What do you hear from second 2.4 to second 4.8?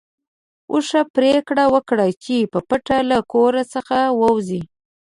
په پټه له کور څخه ووځي.